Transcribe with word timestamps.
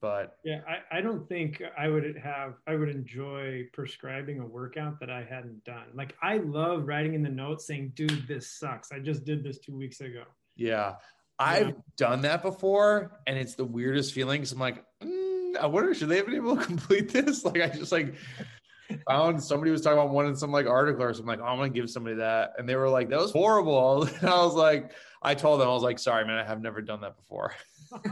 But 0.00 0.36
yeah, 0.44 0.60
I, 0.66 0.98
I 0.98 1.00
don't 1.02 1.28
think 1.28 1.62
I 1.78 1.88
would 1.88 2.16
have 2.16 2.54
I 2.66 2.74
would 2.74 2.88
enjoy 2.88 3.68
prescribing 3.72 4.40
a 4.40 4.46
workout 4.46 4.98
that 5.00 5.10
I 5.10 5.22
hadn't 5.22 5.62
done. 5.64 5.84
Like 5.94 6.16
I 6.22 6.38
love 6.38 6.86
writing 6.86 7.14
in 7.14 7.22
the 7.22 7.28
notes 7.28 7.66
saying, 7.66 7.92
dude, 7.94 8.26
this 8.26 8.50
sucks. 8.50 8.92
I 8.92 8.98
just 8.98 9.24
did 9.24 9.44
this 9.44 9.58
two 9.58 9.76
weeks 9.76 10.00
ago. 10.00 10.22
Yeah. 10.56 10.94
I've 11.38 11.68
yeah. 11.68 11.74
done 11.96 12.22
that 12.22 12.42
before 12.42 13.20
and 13.26 13.38
it's 13.38 13.54
the 13.54 13.64
weirdest 13.64 14.14
feeling. 14.14 14.40
Cause 14.40 14.52
I'm 14.52 14.58
like, 14.58 14.84
mm, 15.02 15.56
I 15.56 15.66
wonder, 15.66 15.94
should 15.94 16.08
they 16.08 16.16
have 16.16 16.26
been 16.26 16.36
able 16.36 16.56
to 16.56 16.64
complete 16.66 17.10
this? 17.10 17.44
Like 17.44 17.60
I 17.60 17.68
just 17.68 17.92
like 17.92 18.14
found 19.06 19.42
somebody 19.42 19.70
was 19.70 19.82
talking 19.82 19.98
about 19.98 20.10
one 20.12 20.26
in 20.26 20.36
some 20.36 20.50
like 20.50 20.66
article 20.66 21.02
or 21.02 21.12
something 21.12 21.28
like, 21.28 21.40
oh, 21.40 21.44
I'm 21.44 21.58
gonna 21.58 21.68
give 21.68 21.90
somebody 21.90 22.16
that. 22.16 22.54
And 22.58 22.66
they 22.66 22.76
were 22.76 22.88
like, 22.88 23.10
that 23.10 23.18
was 23.18 23.32
horrible. 23.32 24.08
And 24.20 24.30
I 24.30 24.42
was 24.42 24.54
like, 24.54 24.92
I 25.22 25.34
told 25.34 25.60
them, 25.60 25.68
I 25.68 25.72
was 25.72 25.82
like, 25.82 25.98
sorry, 25.98 26.24
man, 26.24 26.38
I 26.38 26.44
have 26.44 26.62
never 26.62 26.80
done 26.80 27.02
that 27.02 27.16
before. 27.16 27.54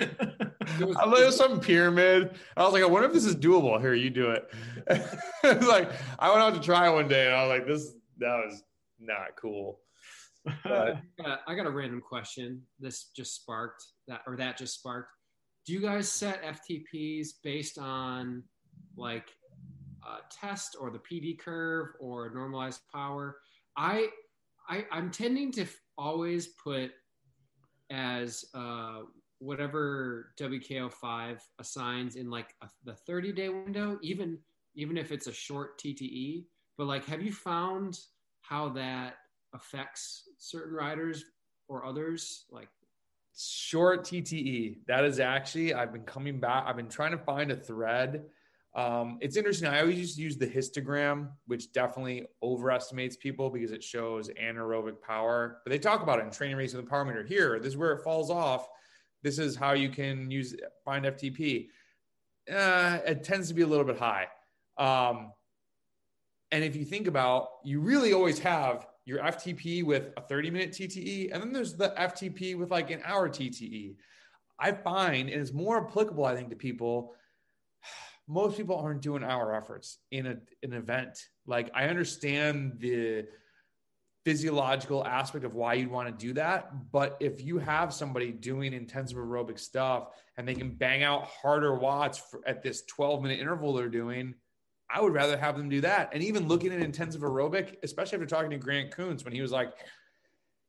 I 0.00 1.06
was 1.06 1.36
some 1.36 1.60
pyramid. 1.60 2.36
I 2.56 2.64
was 2.64 2.72
like, 2.72 2.82
I 2.82 2.86
wonder 2.86 3.06
if 3.06 3.14
this 3.14 3.24
is 3.24 3.36
doable. 3.36 3.80
Here, 3.80 3.94
you 3.94 4.10
do 4.10 4.30
it. 4.30 4.50
like 5.62 5.90
I 6.18 6.30
went 6.30 6.42
out 6.42 6.54
to 6.54 6.60
try 6.60 6.88
one 6.88 7.08
day, 7.08 7.26
and 7.26 7.34
I 7.34 7.46
was 7.46 7.58
like, 7.58 7.66
this 7.66 7.92
that 8.18 8.44
was 8.44 8.62
not 8.98 9.36
cool. 9.36 9.80
But 10.64 10.98
I 11.46 11.54
got 11.54 11.66
a 11.66 11.70
random 11.70 12.00
question. 12.00 12.62
This 12.80 13.10
just 13.16 13.34
sparked 13.34 13.84
that, 14.08 14.22
or 14.26 14.36
that 14.36 14.56
just 14.56 14.74
sparked. 14.74 15.10
Do 15.66 15.72
you 15.72 15.80
guys 15.80 16.10
set 16.10 16.42
FTPs 16.42 17.28
based 17.42 17.78
on 17.78 18.42
like 18.96 19.30
test 20.30 20.76
or 20.78 20.90
the 20.90 20.98
PD 20.98 21.38
curve 21.38 21.88
or 22.00 22.30
normalized 22.34 22.80
power? 22.92 23.38
I, 23.76 24.08
I 24.68 24.84
I'm 24.90 25.10
tending 25.10 25.52
to 25.52 25.66
always 25.96 26.48
put 26.48 26.90
as 27.90 28.44
uh, 28.54 29.00
whatever 29.44 30.32
WKO5 30.38 31.38
assigns 31.58 32.16
in 32.16 32.30
like 32.30 32.54
a, 32.62 32.68
the 32.84 32.94
30 32.94 33.32
day 33.32 33.48
window, 33.48 33.98
even 34.02 34.38
even 34.74 34.96
if 34.96 35.12
it's 35.12 35.26
a 35.26 35.32
short 35.32 35.78
TTE. 35.78 36.46
But 36.76 36.86
like, 36.86 37.04
have 37.06 37.22
you 37.22 37.32
found 37.32 37.98
how 38.40 38.70
that 38.70 39.14
affects 39.54 40.28
certain 40.38 40.74
riders 40.74 41.24
or 41.68 41.84
others? 41.84 42.46
Like 42.50 42.68
short 43.36 44.04
TTE. 44.04 44.78
That 44.88 45.04
is 45.04 45.20
actually 45.20 45.74
I've 45.74 45.92
been 45.92 46.02
coming 46.02 46.40
back. 46.40 46.64
I've 46.66 46.76
been 46.76 46.88
trying 46.88 47.12
to 47.12 47.18
find 47.18 47.52
a 47.52 47.56
thread. 47.56 48.24
Um, 48.74 49.18
it's 49.20 49.36
interesting. 49.36 49.68
I 49.68 49.80
always 49.80 49.98
just 49.98 50.18
use 50.18 50.36
the 50.36 50.48
histogram, 50.48 51.28
which 51.46 51.72
definitely 51.72 52.24
overestimates 52.42 53.16
people 53.16 53.48
because 53.48 53.70
it 53.70 53.84
shows 53.84 54.28
anaerobic 54.30 55.00
power. 55.00 55.58
But 55.64 55.70
they 55.70 55.78
talk 55.78 56.02
about 56.02 56.18
it 56.18 56.24
in 56.24 56.32
training 56.32 56.56
race 56.56 56.74
with 56.74 56.84
the 56.84 56.90
power 56.90 57.04
meter. 57.04 57.22
Here, 57.22 57.60
this 57.60 57.68
is 57.68 57.76
where 57.76 57.92
it 57.92 58.02
falls 58.02 58.30
off 58.30 58.66
this 59.24 59.38
is 59.38 59.56
how 59.56 59.72
you 59.72 59.88
can 59.88 60.30
use 60.30 60.54
find 60.84 61.06
FTP. 61.06 61.68
Uh, 62.48 62.98
it 63.06 63.24
tends 63.24 63.48
to 63.48 63.54
be 63.54 63.62
a 63.62 63.66
little 63.66 63.86
bit 63.86 63.98
high. 63.98 64.28
Um, 64.76 65.32
and 66.52 66.62
if 66.62 66.76
you 66.76 66.84
think 66.84 67.08
about, 67.08 67.48
you 67.64 67.80
really 67.80 68.12
always 68.12 68.38
have 68.40 68.86
your 69.06 69.18
FTP 69.20 69.82
with 69.82 70.12
a 70.16 70.20
30 70.20 70.50
minute 70.50 70.70
TTE, 70.72 71.32
and 71.32 71.42
then 71.42 71.52
there's 71.52 71.74
the 71.74 71.94
FTP 71.98 72.56
with 72.56 72.70
like 72.70 72.90
an 72.90 73.00
hour 73.04 73.28
TTE. 73.28 73.96
I 74.58 74.72
find 74.72 75.30
is 75.30 75.52
more 75.52 75.86
applicable, 75.86 76.24
I 76.24 76.36
think, 76.36 76.50
to 76.50 76.56
people. 76.56 77.14
Most 78.28 78.56
people 78.56 78.76
aren't 78.76 79.02
doing 79.02 79.24
hour 79.24 79.54
efforts 79.54 79.98
in 80.10 80.26
a, 80.26 80.36
an 80.62 80.74
event. 80.74 81.18
Like 81.46 81.70
I 81.74 81.88
understand 81.88 82.76
the 82.78 83.24
physiological 84.24 85.04
aspect 85.04 85.44
of 85.44 85.54
why 85.54 85.74
you'd 85.74 85.90
want 85.90 86.08
to 86.08 86.26
do 86.26 86.32
that. 86.34 86.90
But 86.90 87.16
if 87.20 87.42
you 87.42 87.58
have 87.58 87.92
somebody 87.92 88.32
doing 88.32 88.72
intensive 88.72 89.18
aerobic 89.18 89.58
stuff 89.58 90.08
and 90.36 90.48
they 90.48 90.54
can 90.54 90.70
bang 90.70 91.02
out 91.02 91.24
harder 91.24 91.74
watts 91.74 92.18
for, 92.18 92.40
at 92.46 92.62
this 92.62 92.82
12 92.82 93.22
minute 93.22 93.38
interval 93.38 93.74
they're 93.74 93.88
doing, 93.88 94.34
I 94.88 95.00
would 95.00 95.12
rather 95.12 95.36
have 95.36 95.56
them 95.56 95.68
do 95.68 95.82
that. 95.82 96.10
And 96.12 96.22
even 96.22 96.48
looking 96.48 96.72
at 96.72 96.80
intensive 96.80 97.20
aerobic, 97.20 97.76
especially 97.82 98.16
after 98.16 98.26
talking 98.26 98.50
to 98.50 98.58
Grant 98.58 98.92
Koontz 98.92 99.24
when 99.24 99.34
he 99.34 99.42
was 99.42 99.52
like, 99.52 99.72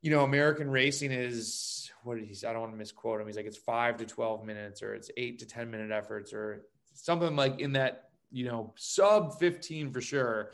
you 0.00 0.10
know, 0.10 0.24
American 0.24 0.70
racing 0.70 1.12
is 1.12 1.90
what 2.04 2.16
did 2.16 2.24
he 2.24 2.34
say? 2.34 2.48
I 2.48 2.52
don't 2.52 2.62
want 2.62 2.72
to 2.72 2.78
misquote 2.78 3.20
him. 3.20 3.26
He's 3.26 3.36
like, 3.36 3.46
it's 3.46 3.56
five 3.56 3.98
to 3.98 4.06
12 4.06 4.44
minutes 4.44 4.82
or 4.82 4.94
it's 4.94 5.10
eight 5.16 5.38
to 5.40 5.46
10 5.46 5.70
minute 5.70 5.90
efforts 5.90 6.32
or 6.32 6.64
something 6.94 7.36
like 7.36 7.60
in 7.60 7.72
that, 7.72 8.08
you 8.30 8.46
know, 8.46 8.72
sub 8.76 9.38
15 9.38 9.92
for 9.92 10.00
sure. 10.00 10.52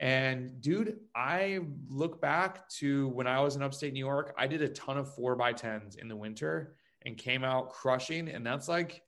And 0.00 0.60
dude, 0.60 0.98
I 1.14 1.60
look 1.88 2.20
back 2.20 2.68
to 2.70 3.08
when 3.08 3.26
I 3.26 3.40
was 3.40 3.56
in 3.56 3.62
upstate 3.62 3.92
New 3.92 4.04
York, 4.04 4.34
I 4.38 4.46
did 4.46 4.62
a 4.62 4.68
ton 4.68 4.96
of 4.96 5.12
four 5.14 5.34
by 5.34 5.52
tens 5.52 5.96
in 5.96 6.08
the 6.08 6.16
winter 6.16 6.76
and 7.04 7.16
came 7.16 7.42
out 7.42 7.70
crushing. 7.70 8.28
And 8.28 8.46
that's 8.46 8.68
like 8.68 9.02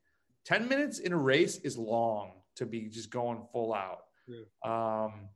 10 0.45 0.67
minutes 0.67 0.99
in 0.99 1.13
a 1.13 1.17
race 1.17 1.57
is 1.57 1.77
long 1.77 2.31
to 2.55 2.65
be 2.65 2.89
just 2.89 3.09
going 3.09 3.41
full 3.53 3.73
out. 3.73 4.03
Yeah. 4.27 4.43
Um, 4.63 5.29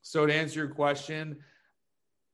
so 0.00 0.26
to 0.26 0.32
answer 0.32 0.60
your 0.60 0.68
question, 0.68 1.38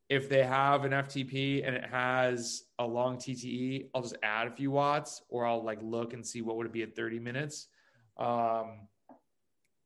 if 0.09 0.29
they 0.29 0.43
have 0.43 0.85
an 0.85 0.93
FTP 0.93 1.67
and 1.67 1.77
it 1.77 1.85
has 1.85 2.63
a 2.79 2.87
long 2.87 3.17
TTE, 3.17 3.91
I'll 3.95 4.03
just 4.03 4.17
add 4.23 4.47
a 4.47 4.51
few 4.51 4.71
watts 4.71 5.23
or 5.29 5.47
I'll 5.47 5.63
like 5.63 5.81
look 5.83 6.15
and 6.15 6.27
see 6.27 6.43
what 6.43 6.57
would 6.57 6.67
it 6.67 6.73
be 6.73 6.83
at 6.83 6.97
30 6.97 7.19
minutes. 7.19 7.69
Um, 8.17 8.89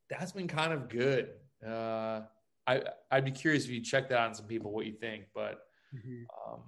that's 0.09 0.33
been 0.33 0.47
kind 0.47 0.73
of 0.73 0.89
good. 0.89 1.31
Uh, 1.67 2.21
I 2.67 2.83
I'd 3.11 3.25
be 3.25 3.31
curious 3.31 3.65
if 3.65 3.71
you 3.71 3.81
check 3.81 4.09
that 4.09 4.19
on 4.19 4.35
some 4.35 4.47
people 4.47 4.73
what 4.73 4.87
you 4.87 4.93
think, 4.93 5.25
but 5.35 5.61
mm-hmm. 5.95 6.53
um, 6.53 6.61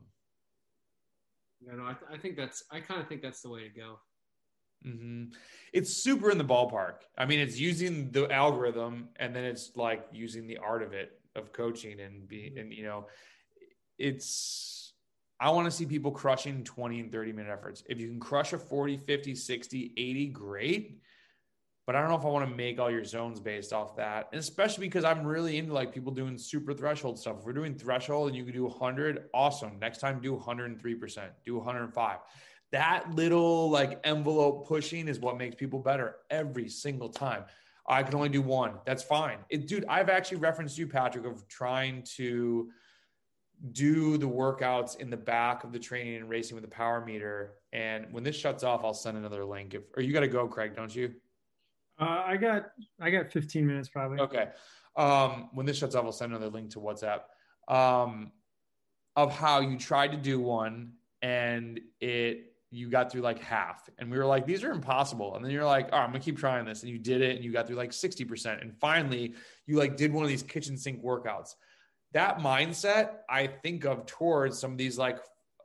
no, 1.66 1.76
no, 1.76 1.84
I, 1.84 1.94
th- 1.94 2.10
I 2.12 2.18
think 2.18 2.36
that's 2.36 2.64
I 2.70 2.80
kind 2.80 3.00
of 3.00 3.08
think 3.08 3.22
that's 3.22 3.42
the 3.42 3.50
way 3.50 3.62
to 3.62 3.68
go. 3.68 3.98
Mm-hmm. 4.86 5.32
It's 5.72 5.94
super 5.94 6.30
in 6.30 6.38
the 6.38 6.44
ballpark. 6.44 6.96
I 7.16 7.24
mean, 7.24 7.40
it's 7.40 7.58
using 7.58 8.10
the 8.10 8.30
algorithm, 8.30 9.08
and 9.16 9.34
then 9.34 9.44
it's 9.44 9.72
like 9.76 10.06
using 10.12 10.46
the 10.46 10.58
art 10.58 10.82
of 10.82 10.92
it 10.92 11.12
of 11.36 11.52
coaching 11.52 12.00
and 12.00 12.28
be 12.28 12.50
mm-hmm. 12.50 12.58
and 12.58 12.72
you 12.72 12.84
know, 12.84 13.06
it's. 13.98 14.92
I 15.40 15.50
want 15.50 15.66
to 15.66 15.70
see 15.70 15.84
people 15.84 16.12
crushing 16.12 16.62
20 16.62 17.00
and 17.00 17.12
30 17.12 17.32
minute 17.32 17.50
efforts. 17.52 17.82
If 17.88 17.98
you 17.98 18.06
can 18.06 18.20
crush 18.20 18.52
a 18.52 18.58
40, 18.58 18.98
50, 18.98 19.34
60, 19.34 19.92
80, 19.96 20.26
great 20.28 21.00
but 21.86 21.94
I 21.94 22.00
don't 22.00 22.08
know 22.08 22.16
if 22.16 22.24
I 22.24 22.28
want 22.28 22.48
to 22.48 22.54
make 22.54 22.78
all 22.78 22.90
your 22.90 23.04
zones 23.04 23.40
based 23.40 23.72
off 23.72 23.96
that. 23.96 24.28
And 24.32 24.38
especially 24.38 24.86
because 24.86 25.04
I'm 25.04 25.26
really 25.26 25.58
into 25.58 25.74
like 25.74 25.92
people 25.92 26.12
doing 26.12 26.38
super 26.38 26.72
threshold 26.72 27.18
stuff. 27.18 27.36
If 27.40 27.44
we're 27.44 27.52
doing 27.52 27.74
threshold 27.74 28.28
and 28.28 28.36
you 28.36 28.44
can 28.44 28.54
do 28.54 28.64
100, 28.64 29.28
awesome. 29.34 29.78
Next 29.80 29.98
time, 29.98 30.20
do 30.20 30.34
103%, 30.34 31.28
do 31.44 31.56
105. 31.56 32.18
That 32.72 33.14
little 33.14 33.70
like 33.70 34.00
envelope 34.04 34.66
pushing 34.66 35.08
is 35.08 35.20
what 35.20 35.36
makes 35.36 35.56
people 35.56 35.78
better 35.78 36.16
every 36.30 36.68
single 36.68 37.10
time. 37.10 37.44
I 37.86 38.02
can 38.02 38.14
only 38.14 38.30
do 38.30 38.40
one. 38.40 38.74
That's 38.86 39.02
fine. 39.02 39.38
It, 39.50 39.68
dude, 39.68 39.84
I've 39.86 40.08
actually 40.08 40.38
referenced 40.38 40.78
you, 40.78 40.86
Patrick, 40.86 41.26
of 41.26 41.46
trying 41.48 42.02
to 42.16 42.70
do 43.72 44.16
the 44.16 44.26
workouts 44.26 44.98
in 44.98 45.10
the 45.10 45.16
back 45.16 45.64
of 45.64 45.72
the 45.72 45.78
training 45.78 46.16
and 46.16 46.28
racing 46.28 46.54
with 46.54 46.64
the 46.64 46.70
power 46.70 47.04
meter. 47.04 47.54
And 47.72 48.06
when 48.10 48.24
this 48.24 48.36
shuts 48.36 48.64
off, 48.64 48.84
I'll 48.84 48.94
send 48.94 49.18
another 49.18 49.44
link. 49.44 49.74
If 49.74 49.82
or 49.96 50.02
you 50.02 50.12
got 50.12 50.20
to 50.20 50.28
go, 50.28 50.48
Craig, 50.48 50.74
don't 50.74 50.94
you? 50.94 51.14
Uh, 51.98 52.22
I 52.26 52.36
got 52.36 52.66
I 53.00 53.10
got 53.10 53.30
15 53.30 53.66
minutes 53.66 53.88
probably. 53.88 54.18
Okay. 54.20 54.48
Um, 54.96 55.50
when 55.54 55.66
this 55.66 55.78
shuts 55.78 55.94
off, 55.94 56.04
I'll 56.04 56.12
send 56.12 56.32
another 56.32 56.50
link 56.50 56.70
to 56.70 56.80
WhatsApp 56.80 57.22
um, 57.68 58.32
of 59.16 59.32
how 59.36 59.60
you 59.60 59.78
tried 59.78 60.12
to 60.12 60.16
do 60.16 60.40
one 60.40 60.92
and 61.22 61.80
it 62.00 62.50
you 62.70 62.90
got 62.90 63.12
through 63.12 63.20
like 63.20 63.38
half, 63.38 63.88
and 63.98 64.10
we 64.10 64.18
were 64.18 64.26
like, 64.26 64.46
these 64.46 64.64
are 64.64 64.72
impossible. 64.72 65.36
And 65.36 65.44
then 65.44 65.52
you're 65.52 65.64
like, 65.64 65.90
oh, 65.92 65.96
I'm 65.98 66.08
gonna 66.08 66.18
keep 66.18 66.36
trying 66.36 66.64
this, 66.64 66.82
and 66.82 66.90
you 66.90 66.98
did 66.98 67.22
it, 67.22 67.36
and 67.36 67.44
you 67.44 67.52
got 67.52 67.68
through 67.68 67.76
like 67.76 67.92
60%, 67.92 68.60
and 68.60 68.76
finally 68.80 69.34
you 69.66 69.76
like 69.76 69.96
did 69.96 70.12
one 70.12 70.24
of 70.24 70.28
these 70.28 70.42
kitchen 70.42 70.76
sink 70.76 71.02
workouts. 71.02 71.54
That 72.12 72.38
mindset 72.38 73.10
I 73.28 73.46
think 73.46 73.84
of 73.84 74.06
towards 74.06 74.58
some 74.58 74.72
of 74.72 74.78
these 74.78 74.98
like 74.98 75.18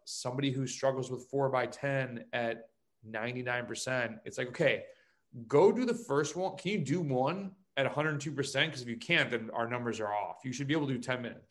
somebody 0.05 0.51
who 0.51 0.65
struggles 0.65 1.11
with 1.11 1.27
four 1.29 1.49
by 1.49 1.67
10 1.67 2.25
at 2.33 2.69
99%. 3.07 4.19
It's 4.25 4.37
like, 4.37 4.47
okay, 4.49 4.83
go 5.47 5.71
do 5.71 5.85
the 5.85 5.93
first 5.93 6.35
one. 6.35 6.55
Can 6.57 6.71
you 6.71 6.77
do 6.79 7.01
one 7.01 7.51
at 7.77 7.91
102%? 7.91 8.33
Because 8.33 8.81
if 8.81 8.87
you 8.87 8.97
can't, 8.97 9.29
then 9.29 9.49
our 9.53 9.67
numbers 9.67 9.99
are 9.99 10.13
off. 10.13 10.37
You 10.43 10.51
should 10.51 10.67
be 10.67 10.73
able 10.73 10.87
to 10.87 10.93
do 10.93 10.99
10 10.99 11.21
minutes. 11.21 11.45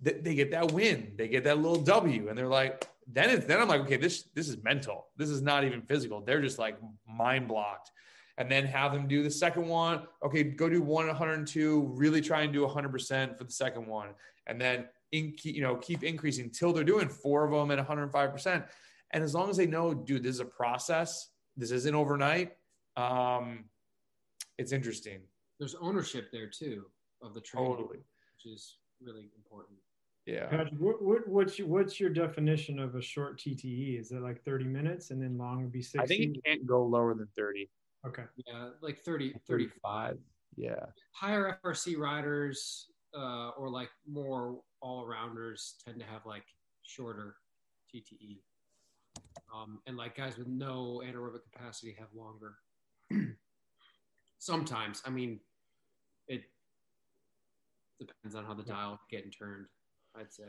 They, 0.00 0.34
get 0.34 0.50
that 0.50 0.72
win, 0.72 1.12
they 1.16 1.28
get 1.28 1.44
that 1.44 1.58
little 1.58 1.80
W, 1.80 2.28
and 2.28 2.36
they're 2.36 2.48
like, 2.48 2.88
then 3.06 3.30
it's 3.30 3.46
then 3.46 3.60
I'm 3.60 3.68
like, 3.68 3.82
okay, 3.82 3.96
this 3.96 4.24
this 4.34 4.48
is 4.48 4.60
mental. 4.62 5.06
This 5.16 5.28
is 5.28 5.42
not 5.42 5.62
even 5.62 5.80
physical. 5.82 6.20
They're 6.20 6.42
just 6.42 6.58
like 6.58 6.76
mind 7.08 7.46
blocked. 7.46 7.92
And 8.36 8.50
then 8.50 8.64
have 8.64 8.92
them 8.92 9.06
do 9.06 9.22
the 9.22 9.30
second 9.30 9.68
one. 9.68 10.02
Okay, 10.24 10.42
go 10.42 10.68
do 10.68 10.82
one 10.82 11.06
102. 11.06 11.92
Really 11.94 12.20
try 12.20 12.42
and 12.42 12.52
do 12.52 12.66
100% 12.66 13.38
for 13.38 13.44
the 13.44 13.52
second 13.52 13.86
one, 13.86 14.08
and 14.48 14.60
then 14.60 14.86
in, 15.12 15.34
you 15.44 15.62
know 15.62 15.76
keep 15.76 16.02
increasing 16.02 16.50
till 16.50 16.72
they're 16.72 16.82
doing 16.82 17.08
four 17.08 17.44
of 17.44 17.52
them 17.52 17.70
at 17.70 17.86
105%. 17.86 18.64
And 19.12 19.22
as 19.22 19.34
long 19.34 19.50
as 19.50 19.56
they 19.56 19.66
know, 19.66 19.94
dude, 19.94 20.24
this 20.24 20.34
is 20.34 20.40
a 20.40 20.44
process. 20.44 21.28
This 21.56 21.70
isn't 21.70 21.94
overnight 21.94 22.54
um, 22.96 23.64
it's 24.58 24.72
interesting. 24.72 25.20
There's 25.58 25.74
ownership 25.76 26.30
there 26.32 26.48
too 26.48 26.86
of 27.22 27.34
the 27.34 27.40
training, 27.40 27.70
totally. 27.70 27.98
which 27.98 28.52
is 28.52 28.78
really 29.00 29.30
important. 29.36 29.78
Yeah. 30.26 30.46
Patrick, 30.46 30.78
what, 30.78 31.02
what, 31.02 31.28
what's 31.28 31.58
your, 31.58 31.68
what's 31.68 31.98
your 31.98 32.10
definition 32.10 32.78
of 32.78 32.94
a 32.94 33.02
short 33.02 33.38
TTE? 33.38 33.98
Is 33.98 34.12
it 34.12 34.20
like 34.20 34.42
30 34.44 34.66
minutes 34.66 35.10
and 35.10 35.20
then 35.20 35.36
long 35.36 35.62
would 35.62 35.72
be 35.72 35.82
60? 35.82 36.00
I 36.00 36.06
think 36.06 36.36
it 36.36 36.44
can't 36.44 36.66
go 36.66 36.84
lower 36.84 37.14
than 37.14 37.28
30. 37.36 37.68
okay. 38.06 38.24
Yeah, 38.46 38.68
like 38.80 38.98
30, 39.00 39.34
30 39.46 39.64
35. 39.64 40.18
Yeah. 40.56 40.74
higher 41.12 41.58
FRC 41.64 41.96
riders 41.96 42.88
uh, 43.16 43.50
or 43.50 43.68
like 43.68 43.88
more 44.08 44.60
all 44.80 45.06
rounders 45.06 45.76
tend 45.84 45.98
to 45.98 46.06
have 46.06 46.24
like 46.26 46.44
shorter 46.82 47.36
TTE. 47.92 48.40
Um, 49.54 49.80
and 49.86 49.96
like 49.96 50.16
guys 50.16 50.38
with 50.38 50.46
no 50.46 51.02
anaerobic 51.04 51.40
capacity 51.52 51.96
have 51.98 52.08
longer. 52.14 52.54
Sometimes, 54.42 55.00
I 55.06 55.10
mean, 55.10 55.38
it 56.26 56.42
depends 58.00 58.34
on 58.34 58.44
how 58.44 58.54
the 58.54 58.64
dial 58.64 58.98
getting 59.08 59.30
turned. 59.30 59.66
I'd 60.18 60.32
say. 60.32 60.48